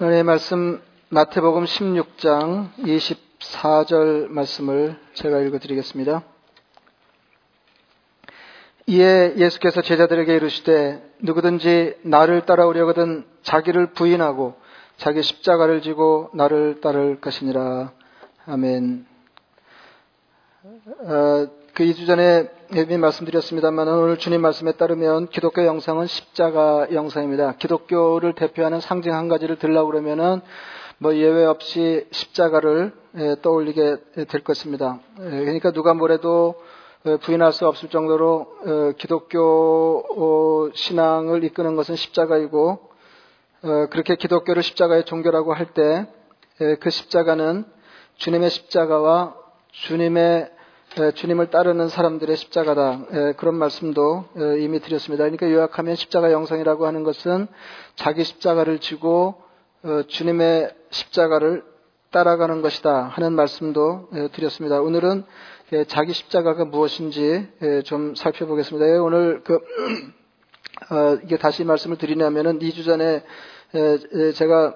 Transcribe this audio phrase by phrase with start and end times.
[0.00, 6.22] 하나님의 말씀 마태복음 16장 24절 말씀을 제가 읽어드리겠습니다.
[8.86, 14.54] 이에 예수께서 제자들에게 이르시되 누구든지 나를 따라오려거든 자기를 부인하고
[14.96, 17.92] 자기 십자가를 지고 나를 따를 것이니라.
[18.46, 19.04] 아멘.
[20.64, 21.46] 어,
[21.80, 27.52] 그 2주 전에 예비 말씀드렸습니다만 오늘 주님 말씀에 따르면 기독교 영상은 십자가 영상입니다.
[27.52, 30.42] 기독교를 대표하는 상징 한 가지를 들라고 그러면은
[30.98, 33.96] 뭐 예외 없이 십자가를 예, 떠올리게
[34.28, 35.00] 될 것입니다.
[35.20, 36.54] 예, 그러니까 누가 뭐래도
[37.06, 42.90] 어, 부인할 수 없을 정도로 어, 기독교 어, 신앙을 이끄는 것은 십자가이고
[43.88, 46.06] 그렇게 기독교를 십자가의 종교라고 할 때
[46.78, 47.64] 그 십자가는
[48.16, 49.34] 주님의 십자가와
[49.72, 50.59] 주님의
[51.14, 53.34] 주님을 따르는 사람들의 십자가다.
[53.36, 54.24] 그런 말씀도
[54.58, 55.24] 이미 드렸습니다.
[55.24, 57.46] 그러니까 요약하면 십자가 영상이라고 하는 것은
[57.94, 59.40] 자기 십자가를 지고
[60.08, 61.64] 주님의 십자가를
[62.10, 64.80] 따라가는 것이다 하는 말씀도 드렸습니다.
[64.80, 65.24] 오늘은
[65.86, 67.48] 자기 십자가가 무엇인지
[67.84, 69.02] 좀 살펴보겠습니다.
[69.02, 69.60] 오늘 그
[70.90, 73.22] 어, 이게 다시 말씀을 드리냐면은 2주 전에
[74.34, 74.74] 제가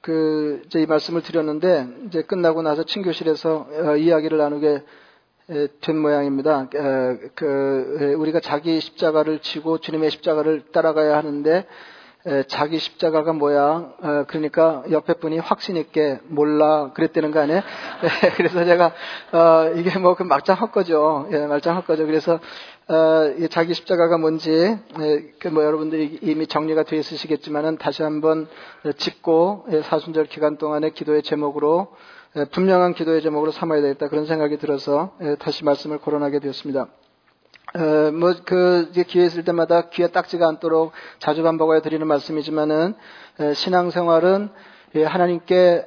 [0.00, 4.82] 그 이 말씀을 드렸는데 이제 끝나고 나서 친교실에서 어, 이야기를 나누게
[5.80, 6.68] 된 모양입니다.
[7.36, 11.66] 그 우리가 자기 십자가를 지고 주님의 십자가를 따라가야 하는데
[12.48, 14.24] 자기 십자가가 뭐야?
[14.26, 17.62] 그러니까 옆에 분이 확신 있게 몰라 그랬다는 거 아니에요?
[18.36, 18.92] 그래서 제가
[19.30, 21.28] 어, 이게 뭐그 막장 헛거죠.
[21.30, 22.06] 예, 막장 헛거죠.
[22.06, 22.40] 그래서
[22.88, 24.76] 어, 자기 십자가가 뭔지
[25.38, 28.48] 그뭐 여러분들이 이미 정리가 되어 있으시겠지만은 다시 한번
[28.96, 31.94] 짚고 예, 사순절 기간 동안의 기도의 제목으로
[32.44, 36.88] 분명한 기도의 제목으로 삼아야 되겠다 그런 생각이 들어서 다시 말씀을 거론하게 되었습니다.
[37.74, 42.94] 어, 뭐, 그, 기회 있을 때마다 귀에 딱지가 않도록 자주 반복하여 드리는 말씀이지만은,
[43.54, 44.48] 신앙생활은
[45.04, 45.84] 하나님께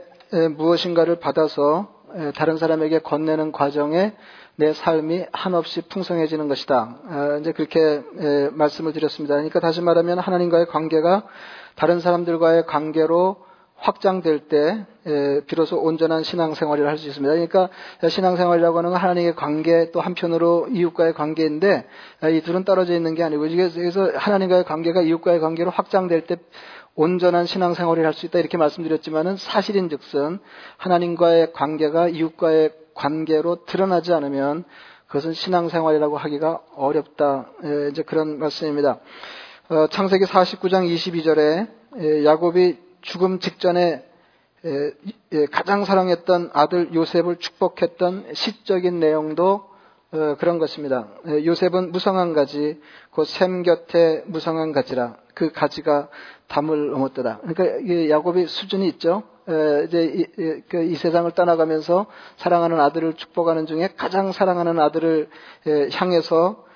[0.58, 1.88] 무엇인가를 받아서
[2.36, 4.14] 다른 사람에게 건네는 과정에
[4.56, 6.98] 내 삶이 한없이 풍성해지는 것이다.
[7.06, 8.04] 어, 이제 그렇게
[8.52, 9.36] 말씀을 드렸습니다.
[9.36, 11.24] 그러니까 다시 말하면 하나님과의 관계가
[11.76, 13.38] 다른 사람들과의 관계로
[13.80, 14.86] 확장될 때
[15.48, 17.34] 비로소 온전한 신앙생활을 할 수 있습니다.
[17.34, 17.70] 그러니까
[18.08, 21.86] 신앙생활이라고 하는 건 하나님의 관계 또 한편으로 이웃과의 관계인데
[22.32, 26.38] 이 둘은 떨어져 있는 게 아니고 그래서 하나님과의 관계가 이웃과의 관계로 확장될 때
[26.96, 30.40] 온전한 신앙생활을 할 수 있다 이렇게 말씀드렸지만은 사실인즉슨
[30.78, 34.66] 하나님과의 관계가 이웃과의 관계로 드러나지 않으면
[35.08, 37.52] 그것은 신앙생활이라고 하기가 어렵다
[37.92, 39.00] 이제 그런 말씀입니다.
[39.70, 44.06] 어, 창세기 49장 22절에 야곱이 죽음 직전에
[45.52, 49.70] 가장 사랑했던 아들 요셉을 축복했던 시적인 내용도
[50.12, 51.08] 어, 그런 것입니다.
[51.28, 56.10] 요셉은 무성한 가지, 곧 샘 곁에 무성한 가지라 그 가지가
[56.48, 57.42] 담을 넘었더라.
[57.46, 59.22] 그러니까 야곱이 수준이 있죠.
[59.86, 65.30] 이제 그이 세상을 떠나가면서 사랑하는 아들을 축복하는 중에 가장 사랑하는 아들을
[65.94, 66.69] 향해서 어,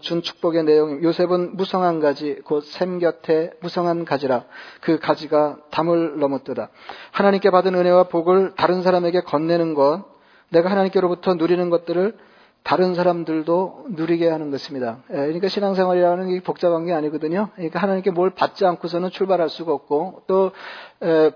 [0.00, 4.44] 준 축복의 내용, 요셉은 무성한 가지, 곧 샘 곁에 무성한 가지라.
[4.80, 6.68] 그 가지가 담을 넘었더라.
[7.12, 10.04] 하나님께 받은 은혜와 복을 다른 사람에게 건네는 것,
[10.48, 12.16] 내가 하나님께로부터 누리는 것들을
[12.62, 14.98] 다른 사람들도 누리게 하는 것입니다.
[15.10, 17.50] 예, 그러니까 신앙생활이라는 게 복잡한 게 아니거든요.
[17.54, 20.50] 그러니까 하나님께 뭘 받지 않고서는 출발할 수가 없고 또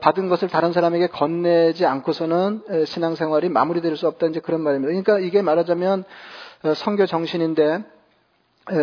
[0.01, 4.89] 받은 것을 다른 사람에게 건네지 않고서는 신앙생활이 마무리될 수 없다 이제 그런 말입니다.
[4.89, 6.05] 그러니까 이게 말하자면
[6.65, 7.85] 어, 성교 정신인데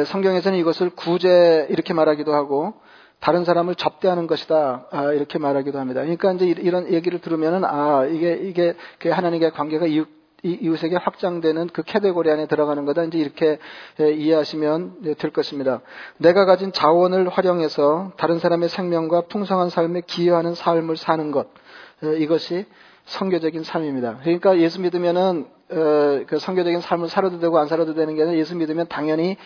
[0.05, 2.73] 성경에서는 이것을 구제 이렇게 말하기도 하고
[3.19, 6.01] 다른 사람을 접대하는 것이다 아, 이렇게 말하기도 합니다.
[6.01, 10.07] 그러니까 이제 이런 얘기를 들으면은 아 이게 이게 그 하나님과의 관계가 이웃
[10.43, 13.03] 이웃에게 확장되는 그 캐테고리 안에 들어가는 거다.
[13.05, 13.57] 이제 이렇게
[13.99, 15.81] 이해하시면 될 것입니다.
[16.17, 21.47] 내가 가진 자원을 활용해서 다른 사람의 생명과 풍성한 삶에 기여하는 삶을 사는 것.
[22.19, 22.65] 이것이
[23.07, 24.19] 성교적인 삶입니다.
[24.21, 28.55] 그러니까 예수 믿으면은 어, 그 성교적인 삶을 살아도 되고 안 살아도 되는 게 아니라 예수
[28.55, 29.37] 믿으면 당연히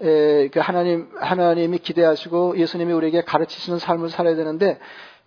[0.00, 4.78] 에, 그 하나님 하나님이 기대하시고 예수님이 우리에게 가르치시는 삶을 살아야 되는데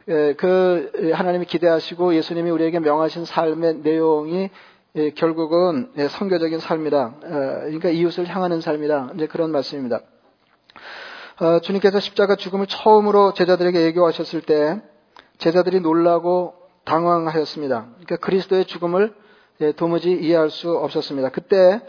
[0.07, 4.49] 에, 그 하나님이 기대하시고 예수님이 우리에게 명하신 삶의 내용이
[4.95, 6.97] 에, 결국은 예, 성교적인 삶이다.
[6.99, 9.11] 어, 그러니까 이웃을 향하는 삶이다.
[9.15, 10.01] 이제 그런 말씀입니다.
[11.39, 14.81] 어, 주님께서 십자가 죽음을 처음으로 제자들에게 얘기하셨을 때
[15.37, 17.87] 제자들이 놀라고 당황하였습니다.
[17.91, 19.13] 그러니까 그리스도의 죽음을
[19.61, 21.29] 예, 도무지 이해할 수 없었습니다.
[21.29, 21.81] 그때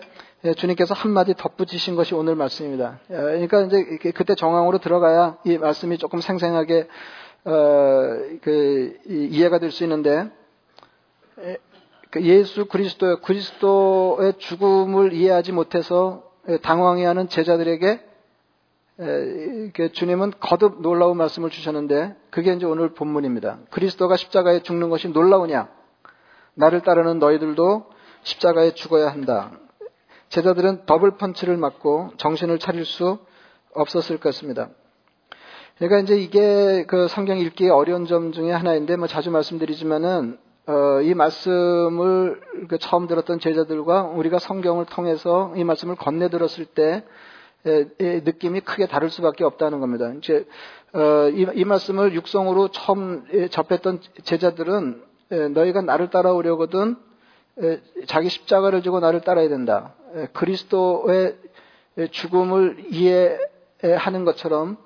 [0.45, 2.99] 예, 주님께서 한마디 덧붙이신 것이 오늘 말씀입니다.
[3.11, 6.89] 예, 그러니까 이제 그때 정황으로 들어가야 이 말씀이 조금 생생하게
[7.45, 7.53] 어,
[8.43, 10.29] 그, 이해가 될 수 있는데
[12.11, 16.25] 그 예수 그리스도 그리스도의 죽음을 이해하지 못해서
[16.63, 18.10] 당황해하는 제자들에게
[19.93, 23.61] 주님은 거듭 놀라운 말씀을 주셨는데 그게 이제 오늘 본문입니다.
[23.71, 25.69] 그리스도가 십자가에 죽는 것이 놀라우냐?
[26.55, 27.87] 나를 따르는 너희들도
[28.23, 29.53] 십자가에 죽어야 한다.
[30.29, 33.19] 제자들은 더블 펀치를 맞고 정신을 차릴 수
[33.75, 34.69] 없었을 것입니다.
[35.79, 41.15] 그러니까 이제 이게 그 성경 읽기 어려운 점 중에 하나인데 뭐 자주 말씀드리지만은 어, 이
[41.15, 47.03] 말씀을 그 처음 들었던 제자들과 우리가 성경을 통해서 이 말씀을 건네 들었을 때
[47.65, 50.13] 느낌이 크게 다를 수밖에 없다는 겁니다.
[50.19, 50.47] 이제
[50.93, 55.03] 어, 이, 이, 말씀을 육성으로 처음 접했던 제자들은
[55.53, 56.97] 너희가 나를 따라오려거든
[58.07, 59.95] 자기 십자가를 지고 나를 따라야 된다.
[60.33, 61.37] 그리스도의
[62.11, 64.79] 죽음을 이해하는 것처럼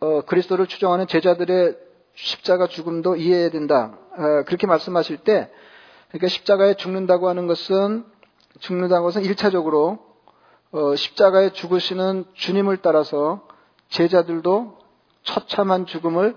[0.00, 1.76] 어, 그리스도를 추종하는 제자들의
[2.14, 3.96] 십자가 죽음도 이해해야 된다.
[4.16, 5.48] 어, 그렇게 말씀하실 때
[6.08, 8.04] 그러니까 십자가에 죽는다고 하는 것은
[8.58, 10.11] 죽는다는 것은 일차적으로 어,
[10.96, 13.46] 십자가에 죽으시는 주님을 따라서
[13.88, 14.78] 제자들도
[15.22, 16.36] 처참한 죽음을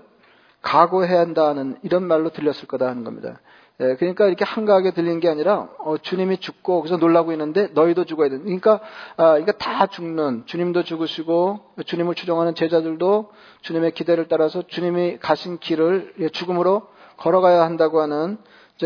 [0.62, 3.40] 각오해야 한다는 이런 말로 들렸을 거다 하는 겁니다.
[3.80, 8.30] 예, 그러니까 이렇게 한가하게 들리는 게 아니라 어, 주님이 죽고 그래서 놀라고 있는데 너희도 죽어야
[8.30, 8.38] 돼.
[8.38, 8.80] 그러니까
[9.16, 13.30] 아, 그러니까 다 죽는 주님도 죽으시고 주님을 추종하는 제자들도
[13.62, 16.88] 주님의 기대를 따라서 주님이 가신 길을 예, 죽음으로
[17.18, 18.38] 걸어가야 한다고 하는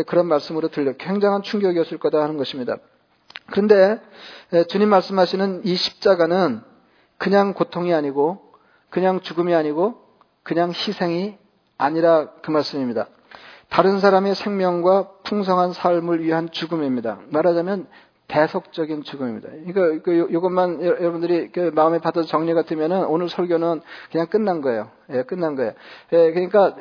[0.07, 2.77] 그런 말씀으로 들려 굉장한 충격이었을 거다 하는 것입니다.
[3.51, 3.99] 그런데
[4.53, 6.61] 예, 주님 말씀하시는 이 십자가는
[7.17, 8.53] 그냥 고통이 아니고
[8.89, 10.01] 그냥 죽음이 아니고
[10.43, 11.37] 그냥 희생이
[11.77, 13.07] 아니라 그 말씀입니다.
[13.69, 17.19] 다른 사람의 생명과 풍성한 삶을 위한 죽음입니다.
[17.29, 17.87] 말하자면
[18.31, 19.49] 대속적인 죽음입니다.
[19.67, 24.89] 이거, 그, 요것만 여러분들이 그 마음에 받아서 정리가 되면은 오늘 설교는 그냥 끝난 거예요.
[25.11, 25.73] 예, 끝난 거예요.
[26.13, 26.73] 예, 그러니까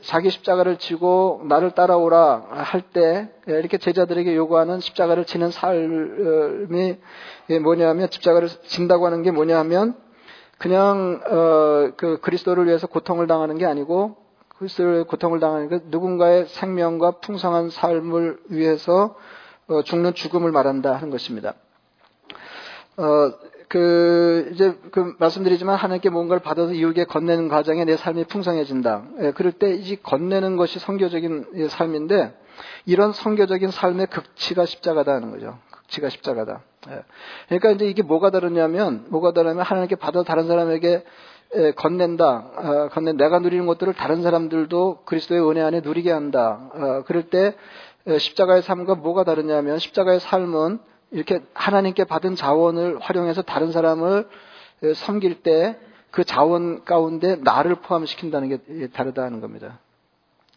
[0.00, 6.96] 자기 십자가를 지고 나를 따라오라 할 때 이렇게 제자들에게 요구하는 십자가를 지는 삶이
[7.62, 9.94] 뭐냐면 십자가를 진다고 하는 게 뭐냐면
[10.58, 14.16] 그냥 어, 그 그리스도를 위해서 고통을 당하는 게 아니고
[14.58, 19.39] 그리스도를 고통을 당하는 게 누군가의 생명과 풍성한 삶을 위해서 어,
[19.84, 21.54] 죽는 죽음을 말한다 하는 것입니다.
[22.96, 23.32] 어,
[23.68, 29.04] 그, 이제, 그, 말씀드리지만 하나님께 뭔가를 받아서 이웃에 건네는 과정에 내 삶이 풍성해진다.
[29.22, 32.34] 예, 그럴 때 이 건네는 것이 성교적인 삶인데,
[32.84, 35.56] 이런 성교적인 삶의 극치가 십자가다 하는 거죠.
[35.70, 36.62] 극치가 십자가다.
[36.90, 37.02] 예.
[37.46, 41.04] 그러니까 이제 이게 뭐가 다르냐면, 뭐가 다르냐면 하나님께 받아 다른 사람에게
[41.56, 42.50] 예, 건넨다.
[42.56, 46.70] 어, 건넨 내가 누리는 것들을 다른 사람들도 그리스도의 은혜 안에 누리게 한다.
[46.74, 47.54] 어, 그럴 때
[48.06, 50.78] 십자가의 삶과 뭐가 다르냐면 십자가의 삶은
[51.10, 54.28] 이렇게 하나님께 받은 자원을 활용해서 다른 사람을
[54.94, 59.78] 섬길 때 그 자원 가운데 나를 포함시킨다는 게 다르다는 겁니다.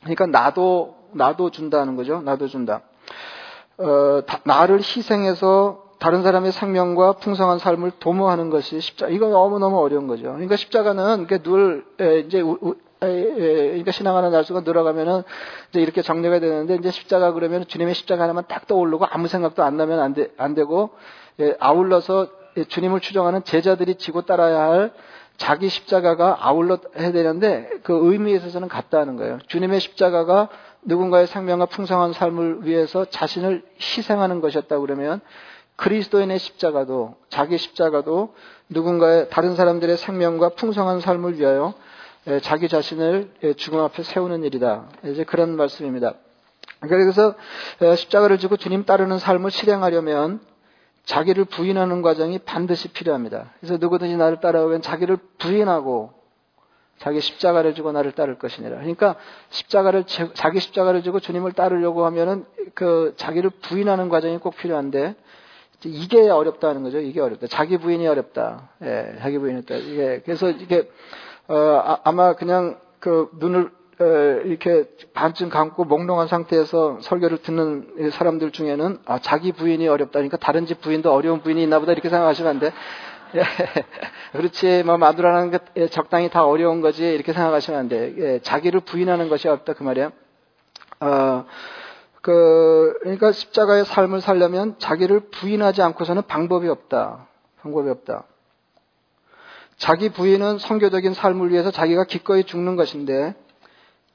[0.01, 2.21] 그러니까 나도 나도 준다는 거죠.
[2.21, 2.81] 나도 준다.
[3.77, 9.07] 어, 다, 나를 희생해서 다른 사람의 생명과 풍성한 삶을 도모하는 것이 십자.
[9.07, 10.23] 이건 너무 너무 어려운 거죠.
[10.23, 11.85] 그러니까 십자가는 늘
[12.25, 12.43] 이제
[13.03, 15.23] 그러니까 신앙하는 날수가 늘어가면은
[15.69, 19.77] 이제 이렇게 정리가 되는데 이제 십자가 그러면 주님의 십자가 하나만 딱 떠오르고 아무 생각도 안
[19.77, 20.91] 나면 안, 되, 안 되고
[21.39, 22.27] 예, 아울러서
[22.67, 24.91] 주님을 추정하는 제자들이 지고 따라야 할
[25.37, 29.39] 자기 십자가가 아울러 해야 되는데 그 의미에 있어서는 같다는 거예요.
[29.47, 30.49] 주님의 십자가가
[30.83, 35.21] 누군가의 생명과 풍성한 삶을 위해서 자신을 희생하는 것이었다 그러면
[35.75, 38.35] 그리스도인의 십자가도 자기 십자가도
[38.69, 41.92] 누군가의 다른 사람들의 생명과 풍성한 삶을 위하여 예,
[42.41, 44.87] 자기 자신을 예, 죽음 앞에 세우는 일이다.
[45.05, 46.13] 이제 그런 말씀입니다.
[46.79, 47.35] 그래서
[47.81, 50.39] 어, 십자가를 지고 주님 따르는 삶을 실행하려면
[51.05, 53.51] 자기를 부인하는 과정이 반드시 필요합니다.
[53.59, 56.11] 그래서 누구든지 나를 따라오면 자기를 부인하고
[56.99, 58.77] 자기 십자가를 지고 나를 따를 것이니라.
[58.77, 59.15] 그러니까
[59.49, 65.15] 십자가를 자기 십자가를 지고 주님을 따르려고 하면은 그 자기를 부인하는 과정이 꼭 필요한데
[65.85, 66.99] 이게 어렵다는 거죠.
[66.99, 67.47] 이게 어렵다.
[67.47, 68.69] 자기 부인이 어렵다.
[68.83, 69.75] 예, 자기 부인이 어렵다.
[69.75, 70.89] 이게 그래서 이게
[71.47, 74.05] 어, 아, 마 그냥 그 눈을 어,
[74.45, 80.81] 이렇게 반쯤 감고 몽롱한 상태에서 설교를 듣는 사람들 중에는 아, 자기 부인이 어렵다니까 다른 집
[80.81, 82.73] 부인도 어려운 부인이 있나 보다 이렇게 생각하시면 안 돼.
[83.35, 83.41] 예,
[84.33, 88.13] 그렇지, 뭐, 마누라는 게 예, 적당히 다 어려운 거지, 이렇게 생각하시면 안 돼.
[88.17, 90.11] 예, 자기를 부인하는 것이 없다, 그 말이야.
[90.99, 91.45] 어,
[92.21, 97.27] 그, 그러니까 십자가의 삶을 살려면 자기를 부인하지 않고서는 방법이 없다.
[97.61, 98.25] 방법이 없다.
[99.77, 103.35] 자기 부인은 성교적인 삶을 위해서 자기가 기꺼이 죽는 것인데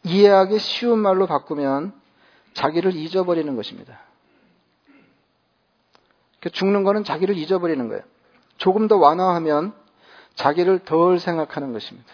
[0.04, 1.92] 이해하기 쉬운 말로 바꾸면
[2.54, 4.00] 자기를 잊어버리는 것입니다.
[6.52, 8.02] 죽는 것은 자기를 잊어버리는 거예요.
[8.56, 9.72] 조금 더 완화하면
[10.34, 12.08] 자기를 덜 생각하는 것입니다.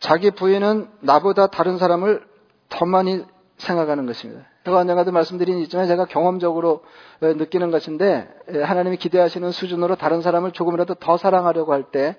[0.00, 2.26] 자기 부인은 나보다 다른 사람을
[2.68, 3.24] 더 많이
[3.58, 4.44] 생각하는 것입니다.
[4.64, 6.82] 제가 언젠가도 말씀드린 있지만 제가 경험적으로
[7.20, 8.28] 느끼는 것인데
[8.64, 12.16] 하나님이 기대하시는 수준으로 다른 사람을 조금이라도 더 사랑하려고 할 때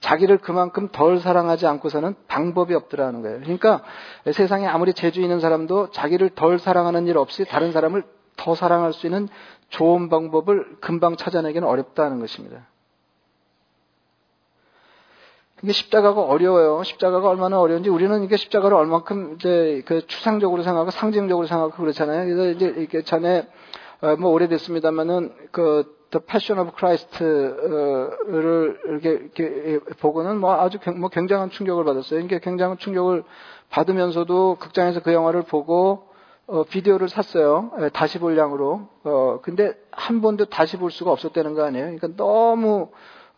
[0.00, 3.40] 자기를 그만큼 덜 사랑하지 않고서는 방법이 없더라는 거예요.
[3.40, 3.82] 그러니까
[4.32, 8.04] 세상에 아무리 재주 있는 사람도 자기를 덜 사랑하는 일 없이 다른 사람을
[8.36, 9.28] 더 사랑할 수 있는
[9.70, 12.68] 좋은 방법을 금방 찾아내기는 어렵다는 것입니다.
[15.62, 16.82] 이게 십자가가 어려워요.
[16.84, 22.24] 십자가가 얼마나 어려운지 우리는 이게 십자가를 얼만큼 이제 그 추상적으로 생각하고 상징적으로 생각하고 그렇잖아요.
[22.24, 23.48] 그래서 이제 이렇게 전에
[24.00, 31.50] 어, 뭐 오래됐습니다만은 그 The Passion of Christ를 이렇게, 이렇게 보고는 뭐 아주 뭐 굉장한
[31.50, 32.20] 충격을 받았어요.
[32.20, 33.24] 이게 굉장한 충격을
[33.70, 36.06] 받으면서도 극장에서 그 영화를 보고
[36.46, 37.72] 어, 비디오를 샀어요.
[37.82, 38.88] 예, 다시 볼 양으로.
[39.04, 41.84] 어, 근데 한 번도 다시 볼 수가 없었다는 거 아니에요.
[41.84, 42.90] 그러니까 너무 어,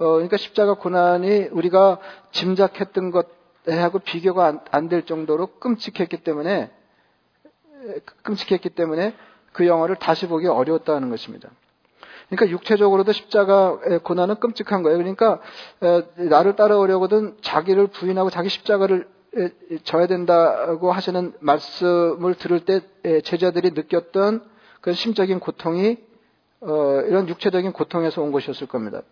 [0.06, 1.98] 그러니까 십자가 고난이 우리가
[2.32, 6.70] 짐작했던 것하고 비교가 안 될 정도로 끔찍했기 때문에
[8.22, 9.14] 끔찍했기 때문에
[9.52, 11.50] 그 영화를 다시 보기 어려웠다는 것입니다.
[12.28, 14.98] 그러니까 육체적으로도 십자가 고난은 끔찍한 거예요.
[14.98, 15.40] 그러니까
[16.16, 19.06] 나를 따라오려거든 자기를 부인하고 자기 십자가를
[19.84, 22.80] 져야 된다고 하시는 말씀을 들을 때
[23.22, 24.44] 제자들이 느꼈던
[24.80, 25.98] 그 심적인 고통이
[26.62, 29.02] 어, 이런 육체적인 고통에서 온 것이었을 겁니다.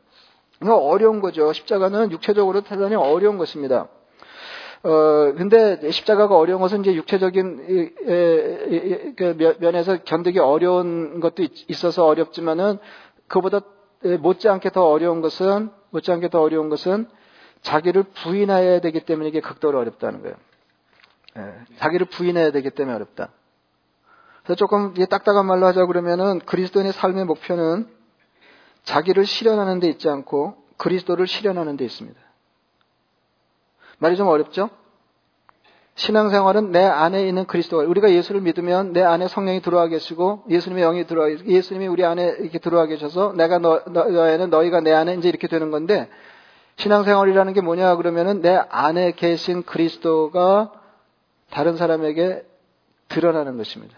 [0.60, 1.52] 어려운 거죠.
[1.52, 3.88] 십자가는 육체적으로 대단히 어려운 것입니다.
[4.82, 7.94] 어, 근데 십자가가 어려운 것은 이제 육체적인
[9.16, 12.78] 그 면에서 견디기 어려운 것도 있어서 어렵지만은
[13.26, 13.60] 그보다
[14.20, 17.08] 못지않게 더 어려운 것은 못지않게 더 어려운 것은
[17.62, 20.36] 자기를 부인해야 되기 때문에 이게 극도로 어렵다는 거예요.
[21.38, 23.30] 예, 자기를 부인해야 되기 때문에 어렵다.
[24.44, 27.88] 그래서 조금 딱딱한 말로 하자 그러면은 그리스도인의 삶의 목표는
[28.88, 32.18] 자기를 실현하는 데 있지 않고 그리스도를 실현하는 데 있습니다.
[33.99, 34.71] 말이 좀 어렵죠?
[35.97, 41.07] 신앙생활은 내 안에 있는 그리스도가 우리가 예수를 믿으면 내 안에 성령이 들어와 계시고 예수님의 영이
[41.07, 45.49] 들어와 예수님이 우리 안에 이렇게 들어와 계셔서 내가 너, 너에는 너희가 내 안에 이제 이렇게
[45.49, 46.09] 되는 건데
[46.76, 50.73] 신앙생활이라는 게 뭐냐 그러면은 내 안에 계신 그리스도가
[51.50, 52.47] 다른 사람에게
[53.09, 53.97] 드러나는 것입니다.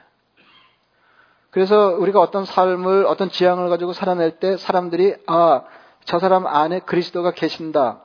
[1.50, 5.62] 그래서 우리가 어떤 삶을 어떤 지향을 가지고 살아낼 때 사람들이 아,
[6.04, 8.04] 저 사람 안에 그리스도가 계신다.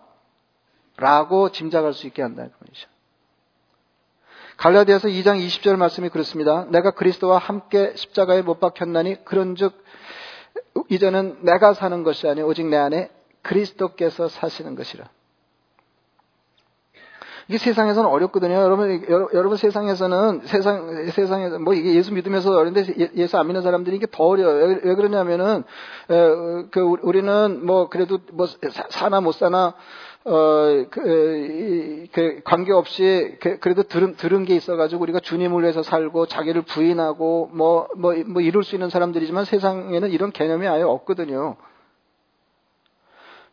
[0.97, 2.87] 라고 짐작할 수 있게 한다는 거죠.
[4.57, 6.65] 갈라디아서 2장 20절 말씀이 그렇습니다.
[6.69, 9.83] 내가 그리스도와 함께 십자가에 못 박혔나니 그런즉
[10.89, 13.09] 이제는 내가 사는 것이 아니 오직 내 안에
[13.41, 15.09] 그리스도께서 사시는 것이라.
[17.47, 18.53] 이게 세상에서는 어렵거든요.
[18.55, 23.95] 여러분, 여러분 세상에서는 세상 세상에서 뭐 이게 예수 믿으면서 어린데 예, 예수 안 믿는 사람들이
[23.95, 24.79] 이게 더 어려워요.
[24.83, 25.63] 왜 그러냐면은
[26.09, 28.47] 에, 그 우리는 뭐 그래도 뭐
[28.89, 29.75] 사나 못 사나
[30.27, 36.63] 어, 그, 그 관계없이 그, 그래도 들은, 들은 게 있어가지고 우리가 주님을 위해서 살고 자기를
[36.63, 41.57] 부인하고 뭐, 뭐, 뭐 이룰 수 있는 사람들이지만 세상에는 이런 개념이 아예 없거든요.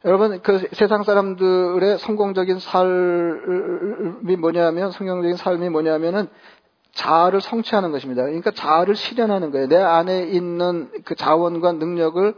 [0.04, 6.28] 여러분, 그 세상 사람들의 성공적인 삶이 뭐냐면, 성경적인 삶이 뭐냐면은
[6.92, 8.23] 자아를 성취하는 것입니다.
[8.23, 9.68] 그러니까 자아를 실현하는 거예요.
[9.68, 12.35] 내 안에 있는 그 자원과 능력을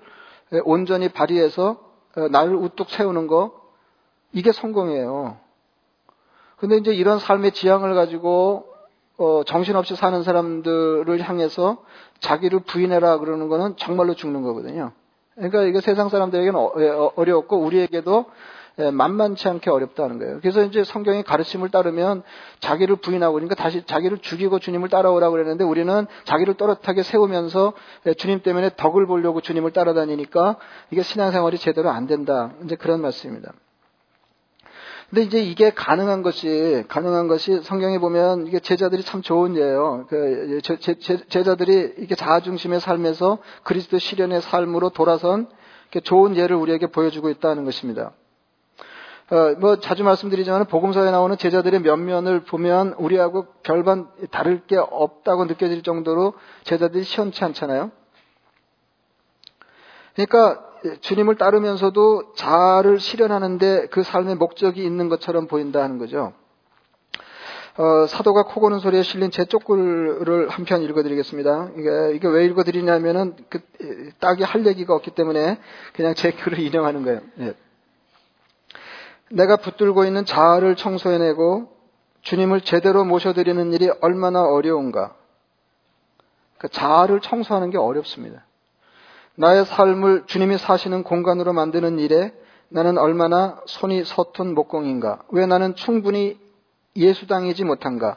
[0.65, 1.79] 온전히 발휘해서
[2.17, 3.53] 어, 나를 우뚝 세우는 거,
[4.33, 5.37] 이게 성공이에요.
[6.57, 8.67] 근데 이제 이런 삶의 지향을 가지고
[9.17, 11.83] 어, 정신없이 사는 사람들을 향해서
[12.21, 14.93] 자기를 부인해라 그러는 거는 정말로 죽는 거거든요.
[15.35, 17.13] 그러니까 이게 세상 사람들에게는 어, 예, 어,
[17.51, 18.27] 우리에게도
[18.81, 20.41] 예, 만만치 않게 어렵다는 거예요.
[20.41, 22.25] 그래서 이제 성경의 가르침을 따르면
[22.59, 27.73] 자기를 부인하고 그러니까 다시 자기를 죽이고 주님을 따라오라고 그랬는데 우리는 자기를 또렷하게 세우면서
[28.07, 30.57] 예, 주님 때문에 덕을 보려고 주님을 따라다니니까
[30.91, 32.53] 이게 신앙생활이 제대로 안 된다.
[32.65, 33.53] 이제 그런 말씀입니다.
[35.11, 40.07] 근데 이제 이게 가능한 것이 가능한 것이 성경에 보면 이게 제자들이 참 좋은 예요.
[40.09, 40.97] 그 제, 제,
[41.29, 45.49] 제 자들이 이게 자아 중심의 삶에서 그리스도 실현의 삶으로 돌아선
[46.03, 48.13] 좋은 예를 우리에게 보여주고 있다는 것입니다.
[49.31, 55.83] 어, 뭐 자주 말씀드리지만 복음서에 나오는 제자들의 면면을 보면 우리하고 별반 다를 게 없다고 느껴질
[55.83, 56.35] 정도로
[56.65, 57.91] 제자들이 시원치 않잖아요.
[60.15, 66.33] 그러니까 주님을 따르면서도 자아를 실현하는데 그 삶의 목적이 있는 것처럼 보인다 하는 거죠.
[67.77, 71.71] 어, 사도가 코 고는 소리에 실린 제 쪽글을 한 편 읽어드리겠습니다.
[71.77, 73.61] 이게, 이게 왜 읽어드리냐면은 그,
[74.21, 75.59] 딱이 할 얘기가 없기 때문에
[75.93, 77.21] 그냥 제 글을 인용하는 거예요.
[77.41, 77.55] 예.
[79.31, 81.69] 내가 붙들고 있는 자아를 청소해내고
[82.23, 85.17] 주님을 제대로 모셔드리는 일이 얼마나 어려운가.
[86.59, 88.44] 그 자아를 청소하는 게 어렵습니다.
[89.37, 92.33] 나의 삶을 주님이 사시는 공간으로 만드는 일에
[92.69, 95.23] 나는 얼마나 손이 서툰 목공인가?
[95.31, 96.39] 왜 나는 충분히
[96.97, 98.17] 예수당이지 못한가?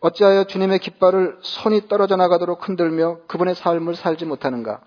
[0.00, 4.80] 어찌하여 주님의 깃발을 손이 떨어져 나가도록 흔들며 그분의 삶을 살지 못하는가?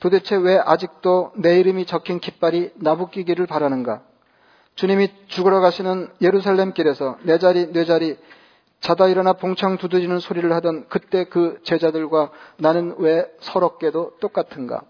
[0.00, 4.02] 도대체 왜 아직도 내 이름이 적힌 깃발이 나부끼기를 바라는가?
[4.74, 8.16] 주님이 죽으러 가시는 예루살렘 길에서 내 자리, 내 자리,
[8.80, 14.82] 자다 일어나 봉창 두드리는 소리를 하던 그때 그 제자들과 나는 왜 서럽게도 똑같은가?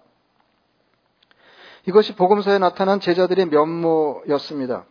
[1.87, 4.85] 이것이 복음서에 나타난 제자들의 면모였습니다.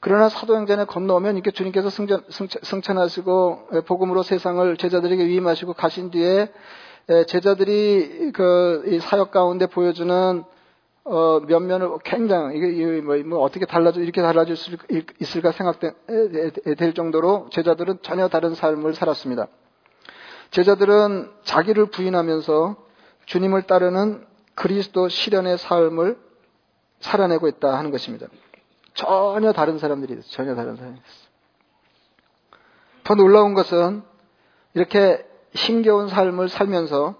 [0.00, 6.52] 그러나 사도행전에 건너오면 이렇게 주님께서 승전, 승천, 하시고 복음으로 세상을 제자들에게 위임하시고 가신 뒤에
[7.26, 10.44] 제자들이 그 사역 가운데 보여주는
[11.04, 14.74] 어, 면면을 굉장히 이게 뭐, 뭐 어떻게 달라져 이렇게 달라질 수
[15.20, 19.48] 있을까 생각될 정도로 제자들은 전혀 다른 삶을 살았습니다.
[20.50, 22.76] 제자들은 자기를 부인하면서
[23.26, 26.18] 주님을 따르는 그리스도 실현의 삶을
[27.00, 28.26] 살아내고 있다 하는 것입니다.
[28.94, 30.22] 전혀 다른 사람들이.
[30.22, 31.24] 전혀 다른 사람이 됐어요.
[33.02, 34.02] 더 놀라운 것은
[34.72, 37.14] 이렇게 힘겨운 삶을 살면서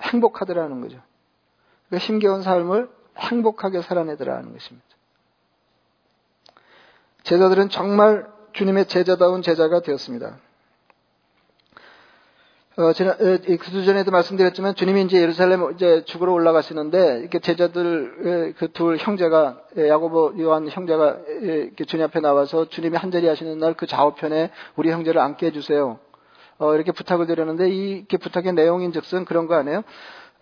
[0.00, 0.98] 행복하더라는 거죠.
[1.92, 4.86] 그 힘겨운 삶을 행복하게 살아내더라는 것입니다.
[7.24, 10.38] 제자들은 정말 주님의 제자다운 제자가 되었습니다.
[12.78, 18.68] 어, 지난, 어, 그 전에도 말씀드렸지만 주님이 이제 예루살렘 이제 죽으러 올라가시는데 이렇게 제자들 그
[18.68, 23.58] 둘 형제가 예, 야고보 요한 형제가 예, 이렇게 주님 앞에 나와서 주님이 한 자리 하시는
[23.58, 25.98] 날 그 좌우편에 우리 형제를 앉게 해주세요.
[26.56, 29.82] 어, 이렇게 부탁을 드렸는데 이 이렇게 부탁의 내용인즉슨 그런 거 아니에요?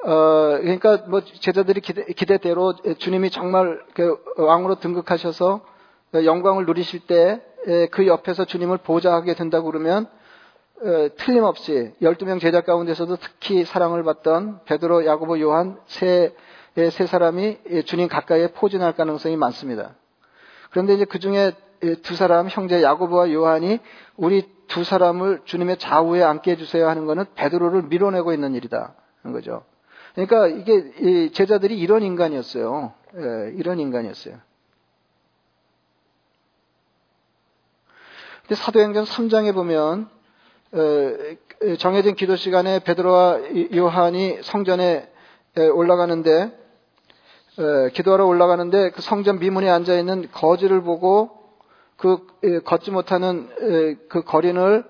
[0.04, 5.60] 어, 그러니까 뭐 제자들이 기대, 기대 대로 주님이 정말 그 왕으로 등극하셔서
[6.14, 7.40] 영광을 누리실 때
[7.90, 10.06] 그 옆에서 주님을 보좌하게 된다고 그러면
[10.82, 16.34] 어, 틀림없이 12명 제자 가운데서도 특히 사랑을 받던 베드로, 야고보, 요한 세,
[16.74, 19.94] 세 사람이 주님 가까이에 포진할 가능성이 많습니다.
[20.70, 21.52] 그런데 이제 그 중에
[22.02, 23.78] 두 사람, 형제 야고보와 요한이
[24.16, 28.94] 우리 두 사람을 주님의 좌우에 앉게 해주세요 하는 것은 베드로를 밀어내고 있는 일이다.
[29.22, 29.64] 하는 거죠.
[30.14, 32.92] 그러니까 이게 제자들이 이런 인간이었어요.
[33.16, 34.38] 예, 이런 인간이었어요.
[38.42, 40.08] 근데 사도행전 3장에 보면
[40.72, 43.40] 어, 정해진 기도 시간에 베드로와
[43.74, 45.08] 요한이 성전에
[45.74, 46.58] 올라가는데
[47.58, 51.30] 어, 기도하러 올라가는데 그 성전 미문에 앉아 있는 거지를 보고
[51.96, 52.26] 그
[52.64, 53.48] 걷지 못하는
[54.08, 54.84] 그 거린을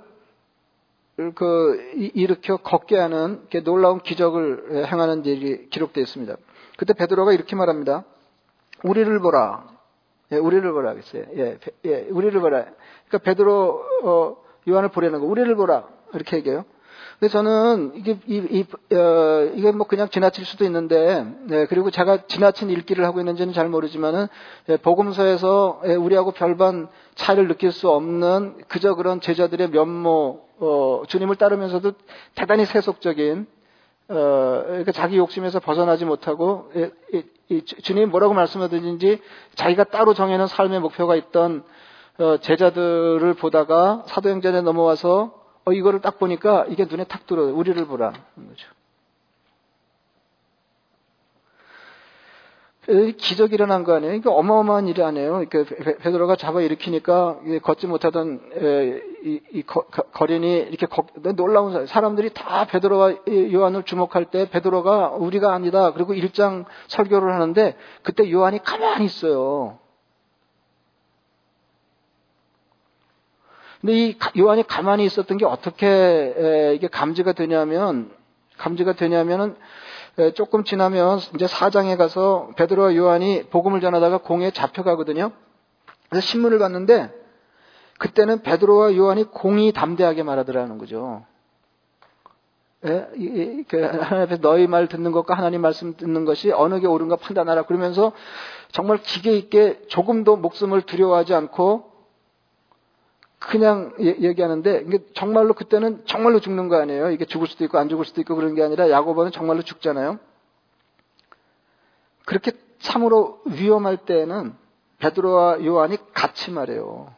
[1.34, 6.36] 그 일으켜 걷게 하는 놀라운 기적을 행하는 일이 기록되어 있습니다.
[6.76, 8.04] 그때 베드로가 이렇게 말합니다.
[8.84, 9.68] 우리를 보라.
[10.32, 11.24] 예, 우리를 보라 그랬어요.
[11.36, 12.64] 예, 예, 우리를 보라.
[13.08, 14.36] 그러니까 베드로 어,
[14.68, 15.26] 요한을 보려는 거.
[15.26, 15.88] 우리를 보라.
[16.14, 16.64] 이렇게 얘기해요.
[17.20, 22.26] 근데 저는 이게 이, 이 어, 이게 뭐 그냥 지나칠 수도 있는데 네, 그리고 제가
[22.26, 24.26] 지나친 읽기를 하고 있는지는 잘 모르지만은
[24.70, 31.36] 예, 복음서에서 예, 우리하고 별반 차이를 느낄 수 없는 그저 그런 제자들의 면모 어, 주님을
[31.36, 31.92] 따르면서도
[32.36, 33.46] 대단히 세속적인
[34.08, 39.20] 어, 그러니까 자기 욕심에서 벗어나지 못하고 예, 이, 이, 주님이 뭐라고 말씀하든지
[39.56, 41.64] 자기가 따로 정해놓은 삶의 목표가 있던
[42.16, 47.54] 어, 제자들을 보다가 사도행전에 넘어와서 어, 이거를 딱 보니까 이게 눈에 탁 들어요.
[47.54, 48.12] 우리를 보라.
[48.12, 48.68] 거죠.
[53.18, 54.10] 기적이 일어난 거 아니에요?
[54.10, 55.44] 그러니까 어마어마한 일이 아니에요.
[55.48, 58.40] 그러니까 베드로가 잡아 일으키니까 걷지 못하던
[59.22, 63.14] 이, 이 거, 거린이 이렇게 거, 놀라운 사람들이 다 베드로와
[63.52, 65.92] 요한을 주목할 때 베드로가 우리가 아니다.
[65.92, 69.78] 그리고 일장 설교를 하는데 그때 요한이 가만히 있어요.
[73.80, 78.10] 근데 이 요한이 가만히 있었던 게 어떻게 이게 감지가 되냐면
[78.58, 79.56] 감지가 되냐면은
[80.34, 85.32] 조금 지나면 이제 사장에 가서 베드로와 요한이 복음을 전하다가 공에 잡혀가거든요.
[86.10, 87.10] 그래서 신문을 봤는데
[87.98, 91.24] 그때는 베드로와 요한이 공이 담대하게 말하더라는 거죠.
[92.84, 93.64] 예?
[93.68, 97.62] 그 하나님 앞에서 너희 말 듣는 것과 하나님 말씀 듣는 것이 어느 게 옳은가 판단하라.
[97.62, 98.12] 그러면서
[98.72, 101.89] 정말 기계 있게 조금도 목숨을 두려워하지 않고
[103.40, 107.10] 그냥 얘기하는데 이게 정말로 그때는 정말로 죽는 거 아니에요.
[107.10, 110.18] 이게 죽을 수도 있고 안 죽을 수도 있고 그런 게 아니라 야고보는 정말로 죽잖아요.
[112.26, 114.54] 그렇게 참으로 위험할 때에는
[114.98, 117.12] 베드로와 요한이 같이 말해요.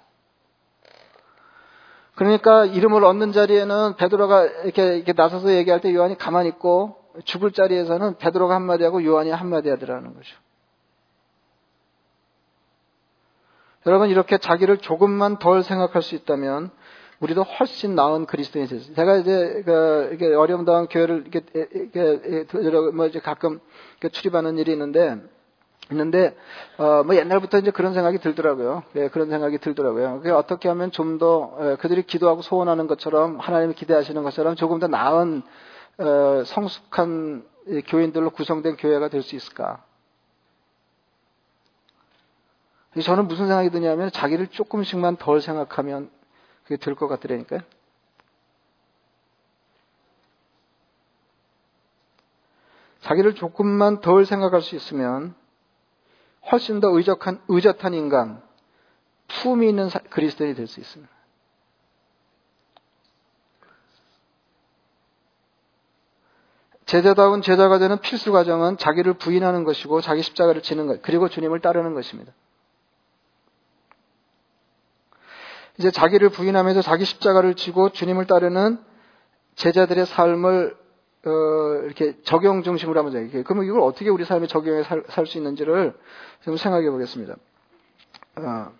[2.14, 8.18] 그러니까 이름을 얻는 자리에는 베드로가 이렇게, 이렇게 나서서 얘기할 때 요한이 가만히 있고 죽을 자리에서는
[8.18, 10.36] 베드로가 한마디 하고 요한이 한마디 하더라는 거죠.
[13.86, 16.70] 여러분 이렇게 자기를 조금만 덜 생각할 수 있다면
[17.20, 18.94] 우리도 훨씬 나은 그리스도인이 됐어요.
[18.94, 23.60] 제가 이제 그 이게 어려움 당한 교회를 이렇게, 이렇게 뭐 이제 가끔
[24.10, 25.16] 출입하는 일이 있는데
[25.90, 26.36] 있는데
[26.78, 28.82] 어, 뭐 옛날부터 이제 그런 생각이 들더라고요.
[28.96, 30.22] 예, 그런 생각이 들더라고요.
[30.34, 35.42] 어떻게 하면 좀더 예, 그들이 기도하고 소원하는 것처럼 하나님이 기대하시는 것처럼 조금 더 나은
[35.98, 37.44] 어, 성숙한
[37.86, 39.84] 교인들로 구성된 교회가 될 수 있을까?
[43.00, 46.10] 저는 무슨 생각이 드냐면 자기를 조금씩만 덜 생각하면
[46.64, 47.60] 그게 될 것 같더라니까요.
[53.00, 55.34] 자기를 조금만 덜 생각할 수 있으면
[56.50, 58.42] 훨씬 더 의적한, 의젓한 인간,
[59.28, 61.12] 품이 있는 그리스도인이 될 수 있습니다.
[66.84, 71.94] 제자다운 제자가 되는 필수 과정은 자기를 부인하는 것이고 자기 십자가를 지는 것, 그리고 주님을 따르는
[71.94, 72.32] 것입니다.
[75.78, 78.78] 이제 자기를 부인하면서 자기 십자가를 지고 주님을 따르는
[79.56, 80.76] 제자들의 삶을
[81.24, 81.30] 어,
[81.84, 83.44] 이렇게 적용 중심으로 한번 얘기해요.
[83.44, 85.96] 그러면 이걸 어떻게 우리 삶에 적용해 살 수 있는지를
[86.42, 87.36] 좀 생각해 보겠습니다.
[88.36, 88.72] 어,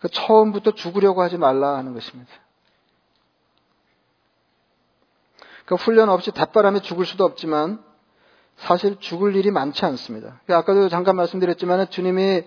[0.00, 2.30] 그 처음부터 죽으려고 하지 말라 하는 것입니다.
[5.64, 7.82] 그 훈련 없이 답바람에 죽을 수도 없지만
[8.56, 10.40] 사실 죽을 일이 많지 않습니다.
[10.48, 12.44] 아까도 잠깐 말씀드렸지만 주님이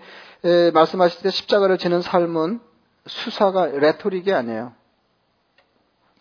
[0.74, 2.60] 말씀하실 때 십자가를 지는 삶은
[3.06, 4.72] 수사가 레토릭이 아니에요.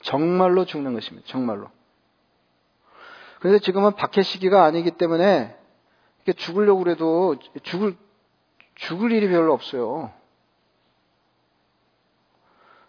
[0.02, 1.28] 정말로 죽는 것입니다.
[1.28, 1.70] 정말로.
[3.40, 5.56] 그런데 지금은 박해 시기가 아니기 때문에
[6.38, 7.96] 죽으려고 그래도 죽을
[8.76, 10.12] 죽을 일이 별로 없어요.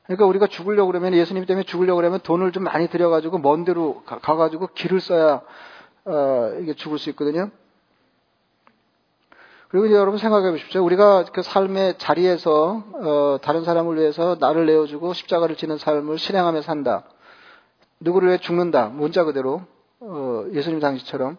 [0.04, 4.18] 그러니까 우리가 죽으려고 그러면 예수님 때문에 죽으려고 그러면 돈을 좀 많이 들여가지고 먼 데로 가,
[4.18, 5.40] 가지고 길을 써야
[6.04, 7.50] 어, 이게 죽을 수 있거든요.
[9.68, 10.84] 그리고 이제 여러분 생각해 보십시오.
[10.84, 17.04] 우리가 그 삶의 자리에서 어, 다른 사람을 위해서 나를 내어주고 십자가를 지는 삶을 실행하며 산다.
[18.00, 18.88] 누구를 위해 죽는다.
[18.88, 19.62] 문자 그대로
[20.00, 21.38] 어, 예수님 당시처럼.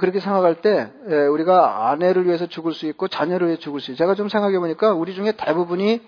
[0.00, 3.98] 그렇게 생각할 때 예, 우리가 아내를 위해서 죽을 수 있고 자녀를 위해 죽을 수 있고
[3.98, 6.00] 제가 좀 생각해 보니까 우리 중에 대부분이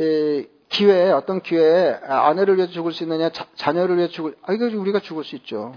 [0.00, 4.64] 예, 기회에 어떤 기회에 아내를 위해 죽을 수 있느냐 자, 자녀를 위해 죽을 아 이거
[4.66, 5.74] 우리가 죽을 수 있죠.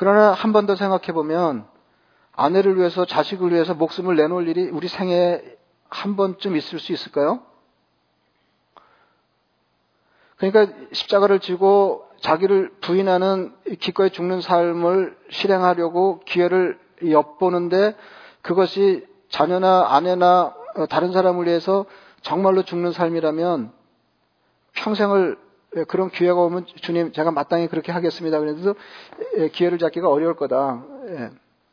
[0.00, 1.66] 그러나 한 번 더 생각해 보면
[2.32, 5.58] 아내를 위해서 자식을 위해서 목숨을 내놓을 일이 우리 생애에
[5.90, 7.40] 한 번쯤 있을 수 있을까요?
[10.38, 17.94] 그러니까 십자가를 지고 자기를 부인하는 기꺼이 죽는 삶을 실행하려고 기회를 엿보는데
[18.40, 20.54] 그것이 자녀나 아내나
[20.88, 21.84] 다른 사람을 위해서
[22.22, 23.70] 정말로 죽는 삶이라면
[24.76, 25.49] 평생을 예,
[25.88, 28.40] 그런 기회가 오면 주님 제가 마땅히 그렇게 하겠습니다.
[28.40, 28.74] 그래도
[29.38, 31.30] 예, 기회를 잡기가 어려울 거다 예,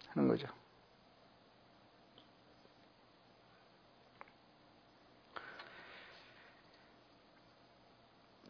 [0.10, 0.48] 하는 거죠.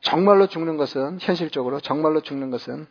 [0.02, 2.88] 정말로 죽는 것은 현실적으로 정말로 죽는 것은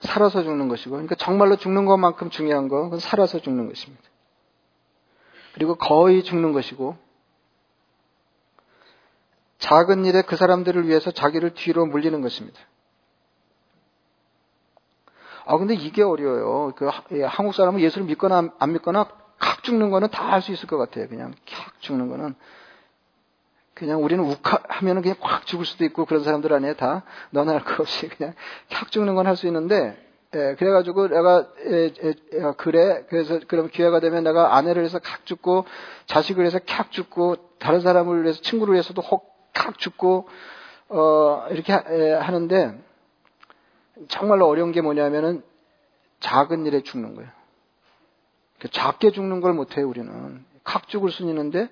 [0.00, 4.11] 살아서 죽는 것이고 그러니까 정말로 죽는 것만큼 중요한 건 살아서 죽는 것입니다.
[5.54, 6.96] 그리고 거의 죽는 것이고
[9.58, 12.58] 작은 일에 그 사람들을 위해서 자기를 뒤로 물리는 것입니다.
[15.44, 16.72] 아 근데 이게 어려워요.
[16.76, 20.68] 그 예, 한국 사람은 예수를 믿거나 안 믿거나 칵 죽는 거는 다 할 수 있을
[20.68, 21.08] 것 같아요.
[21.08, 22.34] 그냥 칵 죽는 거는
[23.74, 26.74] 그냥 우리는 욱하 하면은 그냥 콱 죽을 수도 있고 그런 사람들 아니에요.
[26.74, 28.34] 다 너나 할 것 없이 그냥
[28.70, 29.96] 캬 죽는 건 할 수 있는데
[30.34, 35.26] 예, 그래가지고 내가 예, 예, 예, 그래 그래서 그럼 기회가 되면 내가 아내를 해서 칵
[35.26, 35.66] 죽고
[36.06, 40.28] 자식을 해서 캬 죽고 다른 사람을 위해서 친구를 위해서도 혹칵 죽고
[40.88, 42.78] 어 이렇게 하, 예, 하는데
[44.08, 45.42] 정말로 어려운 게 뭐냐면은
[46.20, 47.30] 작은 일에 죽는 거예요.
[48.70, 51.68] 작게 죽는 걸 못해요 우리는 칵 죽을 수는 있는데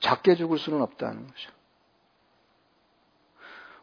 [0.00, 1.55] 작게 죽을 수는 없다는 거죠.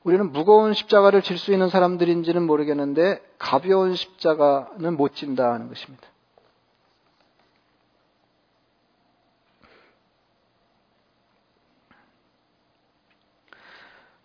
[0.03, 6.07] 우리는 무거운 십자가를 질 수 있는 사람들인지는 모르겠는데 가벼운 십자가는 못 진다 하는 것입니다.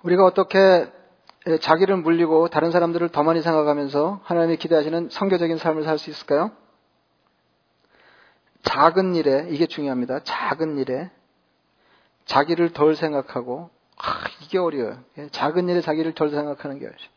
[0.02, 0.90] 우리가 어떻게
[1.60, 6.50] 자기를 물리고 다른 사람들을 더 많이 생각하면서 하나님이 기대하시는 성교적인 삶을 살 수 있을까요?
[8.62, 10.20] 작은 일에, 이게 중요합니다.
[10.24, 11.10] 작은 일에
[12.26, 15.02] 자기를 덜 생각하고 아, 이게 어려워요.
[15.18, 17.08] 예, 작은 일에 자기를 덜 생각하는 게 어려워요.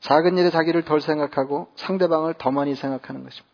[0.00, 3.52] 작은 일에 자기를 덜 생각하고 상대방을 더 많이 생각하는 것입니다.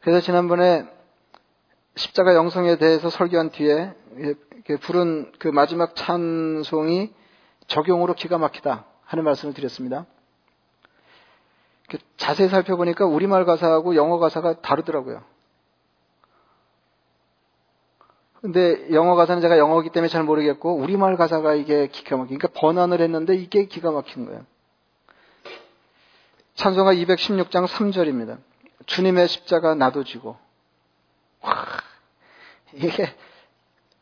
[0.00, 0.86] 그래서 지난번에
[1.96, 3.94] 십자가 영성에 대해서 설교한 뒤에
[4.80, 7.14] 부른 그 마지막 찬송이
[7.68, 10.04] 적용으로 기가 막히다 하는 말씀을 드렸습니다.
[12.16, 15.22] 자세히 살펴보니까 우리말 가사하고 영어 가사가 다르더라고요.
[18.44, 23.00] 근데 영어 가사는 제가 영어기 때문에 잘 모르겠고 우리말 가사가 이게 기가 막힌 그러니까 번안을
[23.00, 24.44] 했는데 이게 기가 막힌 거예요.
[26.54, 28.38] 찬송가 216장 3절입니다.
[28.84, 30.36] 주님의 십자가 나도 지고
[31.40, 31.54] 와,
[32.74, 33.14] 이게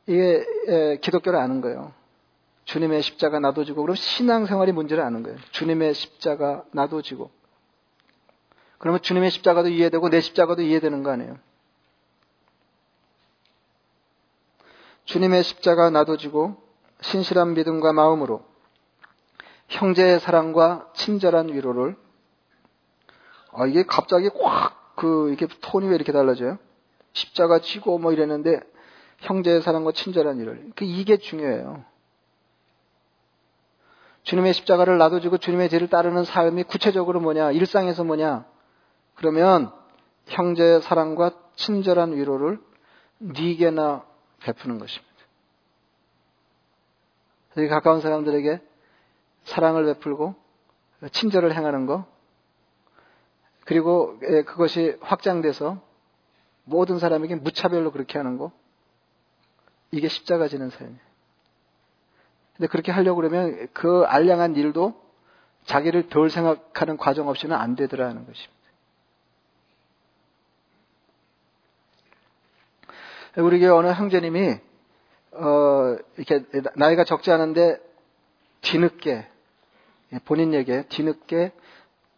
[0.08, 1.92] 이게 에, 기독교를 아는 거예요.
[2.64, 5.38] 주님의 십자가 나도 지고 그럼 신앙생활이 문제를 아는 거예요.
[5.52, 7.30] 주님의 십자가 나도 지고
[8.78, 11.38] 그러면 주님의 십자가도 이해되고 내 십자가도 이해되는 거 아니에요.
[15.04, 16.56] 주님의 십자가 나도 지고
[17.00, 18.44] 신실한 믿음과 마음으로
[19.68, 21.96] 형제의 사랑과 친절한 위로를
[23.52, 26.58] 아, 이게 갑자기 확 그 이렇게 톤이 왜 이렇게 달라져요?
[27.12, 28.60] 십자가 지고 뭐 이랬는데
[29.18, 31.84] 형제의 사랑과 친절한 일을 그 이게 중요해요.
[34.22, 37.50] 주님의 십자가를 놔둬지고 주님의 죄를 따르는 삶이 구체적으로 뭐냐?
[37.50, 38.44] 일상에서 뭐냐?
[39.16, 39.72] 그러면
[40.26, 42.60] 형제의 사랑과 친절한 위로를
[43.18, 44.04] 네게나
[44.44, 45.12] 베푸는 것입니다.
[47.68, 48.60] 가까운 사람들에게
[49.44, 50.34] 사랑을 베풀고
[51.12, 52.06] 친절을 행하는 것,
[53.64, 55.80] 그리고 예, 그것이 확장돼서
[56.64, 58.52] 모든 사람에게 무차별로 그렇게 하는 것,
[59.90, 61.12] 이게 십자가 지는 삶이에요.
[62.56, 65.00] 근데 그렇게 하려고 그러면 그 알량한 일도
[65.64, 68.61] 자기를 덜 생각하는 과정 없이는 안 되더라는 것입니다.
[73.36, 74.58] 우리 교회 어느 형제님이
[75.32, 76.44] 어, 이렇게
[76.76, 77.80] 나이가 적지 않은데
[78.60, 79.26] 뒤늦게
[80.26, 81.52] 본인 얘기에 뒤늦게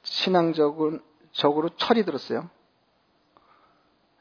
[0.02, 0.98] 신앙적으로
[1.76, 2.50] 철이 들었어요.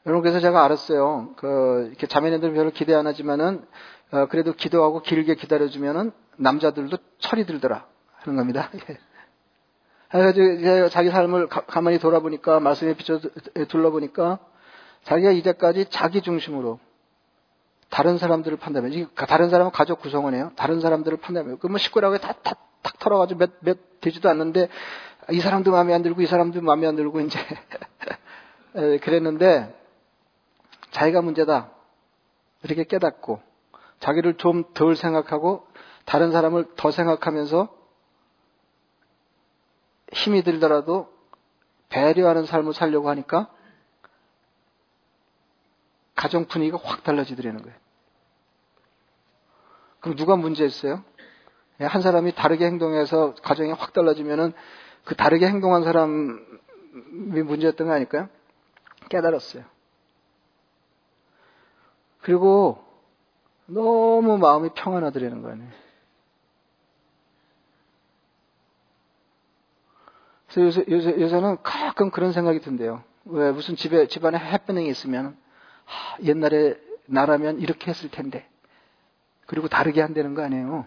[0.06, 1.34] 여러분 그래서 제가 알았어요.
[1.36, 3.66] 그 이렇게 자매님들 별로 기대 안 하지만은
[4.12, 7.86] 어, 그래도 기도하고 길게 기다려주면은 남자들도 철이 들더라
[8.18, 8.70] 하는 겁니다.
[10.10, 13.18] 그래서 자기 삶을 가, 만히 돌아보니까 말씀에 비춰
[13.68, 14.38] 둘러보니까
[15.04, 16.78] 자기가 이제까지 자기 중심으로
[17.90, 19.06] 다른 사람들을 판단해요.
[19.14, 20.52] 다른 사람은 가족 구성원이에요.
[20.56, 21.58] 다른 사람들을 판단해요.
[21.58, 24.68] 그러면 식구라고 다, 다, 탁 털어가지고 몇, 몇 되지도 않는데
[25.30, 27.38] 이 사람도 마음에 안 들고 이 사람도 마음에 안 들고 이제
[29.00, 29.74] 그랬는데
[30.90, 31.70] 자기가 문제다.
[32.62, 33.40] 이렇게 깨닫고
[34.00, 35.66] 자기를 좀 덜 생각하고
[36.04, 37.68] 다른 사람을 더 생각하면서
[40.12, 41.12] 힘이 들더라도
[41.88, 43.50] 배려하는 삶을 살려고 하니까
[46.24, 47.76] 가정 분위기가 확 달라지더라는 거예요.
[50.00, 51.04] 그럼 누가 문제였어요?
[51.80, 54.54] 예, 한 사람이 다르게 행동해서 가정이 확 달라지면은
[55.04, 58.30] 그 다르게 행동한 사람이 문제였던 거 아닐까요?
[59.10, 59.64] 깨달았어요.
[62.22, 62.82] 그리고
[63.66, 65.70] 너무 마음이 평안하더라는 거 아니에요.
[70.48, 73.04] 그래서 요새, 요새, 요새는 가끔 그런 생각이 든대요.
[73.26, 75.43] 왜 무슨 집에 집안에 해프닝이 있으면
[75.84, 78.46] 하, 옛날에 나라면 이렇게 했을 텐데
[79.46, 80.86] 그리고 다르게 한다는 거 아니에요.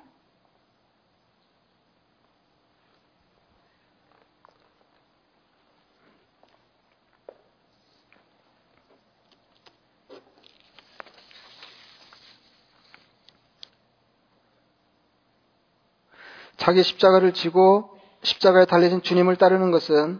[16.57, 20.19] 자기 십자가를 지고 십자가에 달려진 주님을 따르는 것은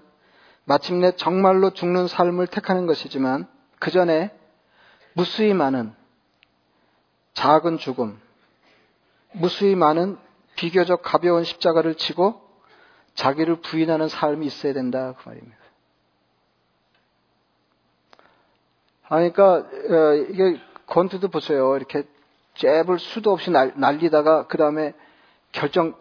[0.63, 3.47] 마침내 정말로 죽는 삶을 택하는 것이지만
[3.79, 4.37] 그 전에
[5.17, 5.95] 무수히 많은
[7.34, 8.21] 작은 죽음,
[9.32, 10.19] 무수히 많은
[10.56, 12.39] 비교적 가벼운 십자가를 치고
[13.15, 15.58] 자기를 부인하는 삶이 있어야 된다 그 말입니다.
[19.08, 21.75] 그러니까 어, 이게 권투도 보세요.
[21.75, 22.03] 이렇게
[22.53, 24.93] 잽을 수도 없이 날리다가 그 다음에
[25.51, 25.95] 결정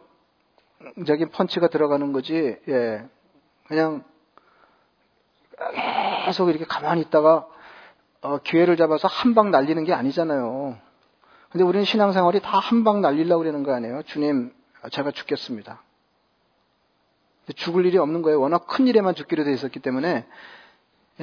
[1.06, 3.08] 적인 펀치가 들어가는 거지, 예.
[3.66, 4.04] 그냥
[6.26, 7.48] 계속 이렇게 가만히 있다가
[8.22, 10.76] 어, 기회를 잡아서 한 방 날리는 게 아니잖아요.
[11.50, 14.02] 근데 우리는 신앙생활이 다 한 방 날리려고 그러는 거 아니에요?
[14.04, 14.52] 주님,
[14.90, 15.82] 제가 죽겠습니다.
[17.54, 18.40] 죽을 일이 없는 거예요.
[18.40, 20.26] 워낙 큰 일에만 죽기로 돼 있었기 때문에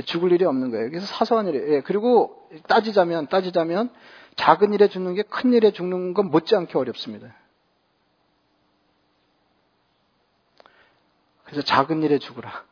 [0.06, 0.90] 죽을 일이 없는 거예요.
[0.90, 1.74] 그래서 사소한 일이에요.
[1.74, 3.90] 예, 그리고 따지자면, 따지자면
[4.38, 7.36] 작은 일에 죽는 게 큰 일에 죽는 건 못지않게 어렵습니다.
[11.44, 12.64] 그래서 작은 일에 죽으라.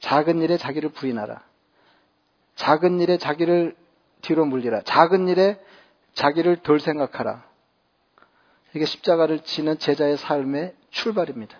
[0.00, 1.42] 작은 일에 자기를 부인하라.
[2.56, 3.76] 작은 일에 자기를
[4.22, 4.82] 뒤로 물리라.
[4.82, 5.62] 작은 일에
[6.14, 7.44] 자기를 덜 생각하라.
[8.74, 11.58] 이게 십자가를 지는 제자의 삶의 출발입니다.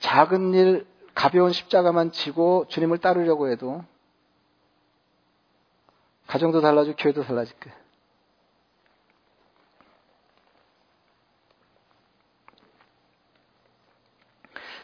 [0.00, 3.84] 작은 일, 가벼운 십자가만 지고 주님을 따르려고 해도
[6.26, 7.78] 가정도 달라지고 교회도 달라질 거예요.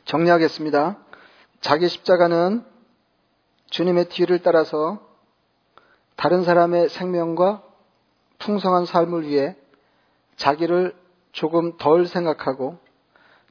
[0.04, 0.98] 정리하겠습니다.
[1.61, 2.64] 자기 십자가는
[3.70, 5.00] 주님의 뒤를 따라서
[6.16, 7.62] 다른 사람의 생명과
[8.38, 9.56] 풍성한 삶을 위해
[10.37, 10.94] 자기를
[11.33, 12.78] 조금 덜 생각하고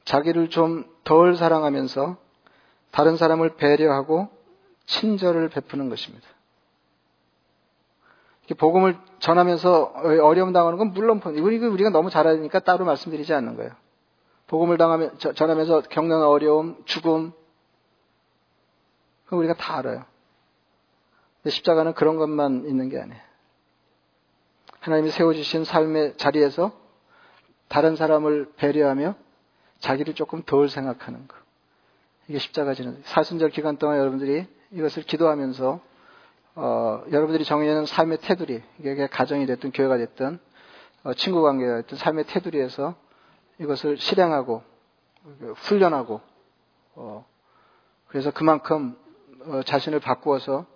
[0.04, 2.16] 자기를 좀 덜 사랑하면서
[2.92, 4.28] 다른 사람을 배려하고
[4.86, 6.24] 친절을 베푸는 것입니다.
[8.56, 13.72] 복음을 전하면서 어려움 당하는 건 물론 우리가 너무 잘 알으니까 따로 말씀드리지 않는 거예요.
[14.46, 17.32] 복음을 당하면 전하면서 겪는 어려움, 죽음,
[19.30, 20.04] 그 우리가 다 알아요.
[21.36, 23.20] 근데 십자가는 그런 것만 있는 게 아니에요.
[24.80, 26.72] 하나님이 세워주신 삶의 자리에서
[27.68, 29.14] 다른 사람을 배려하며
[29.78, 31.36] 자기를 조금 덜 생각하는 거.
[32.26, 35.80] 이게 십자가 지는 사순절 기간 동안 여러분들이 이것을 기도하면서
[36.56, 40.40] 어, 여러분들이 정의하는 삶의 테두리, 이게 가정이 됐든 교회가 됐든
[41.04, 42.96] 어, 친구 관계가 됐든 삶의 테두리에서
[43.60, 44.64] 이것을 실행하고
[45.54, 46.20] 훈련하고
[46.96, 47.24] 어,
[48.08, 49.09] 그래서 그만큼 어,
[49.64, 50.66] 자신을 바꾸어서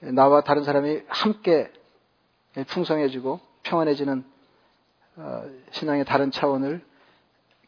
[0.00, 1.70] 나와 다른 사람이 함께
[2.68, 4.24] 풍성해지고 평안해지는
[5.16, 6.84] 어, 신앙의 다른 차원을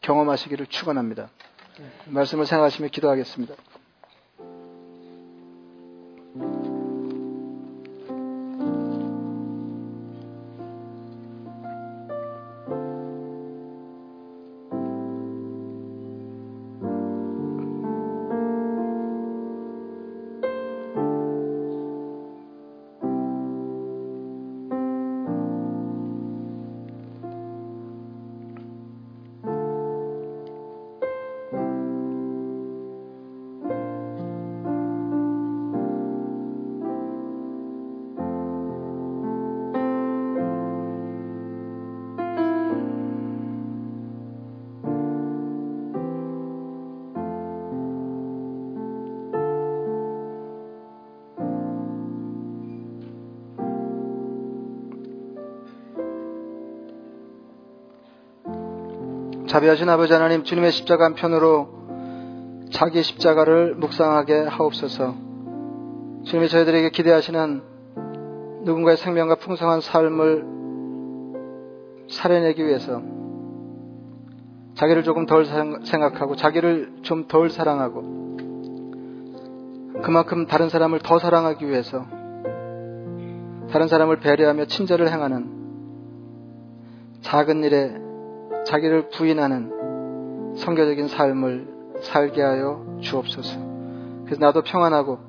[0.01, 1.29] 경험하시기를 축원합니다.
[2.05, 3.55] 말씀을 생각하시며 기도하겠습니다.
[59.51, 61.67] 자비하신 아버지 하나님 주님의 십자가 한편으로
[62.71, 65.13] 자기 십자가를 묵상하게 하옵소서.
[66.23, 67.61] 주님이 저희들에게 기대하시는
[68.63, 70.45] 누군가의 생명과 풍성한 삶을
[72.09, 73.01] 살해내기 위해서
[74.75, 75.43] 자기를 조금 덜
[75.83, 78.37] 생각하고 자기를 좀 덜 사랑하고
[80.01, 82.05] 그만큼 다른 사람을 더 사랑하기 위해서
[83.69, 85.59] 다른 사람을 배려하며 친절을 행하는
[87.19, 88.10] 작은 일에
[88.65, 91.67] 자기를 부인하는 성교적인 삶을
[92.01, 93.59] 살게 하여 주옵소서.
[94.25, 95.19] 그래서 나도 평안하고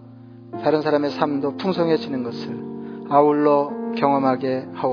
[0.62, 2.72] 다른 사람의 삶도 풍성해지는 것을
[3.08, 4.90] 아울러 경험하게 하옵소서.